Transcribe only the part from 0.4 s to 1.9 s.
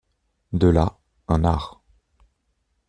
De là un art.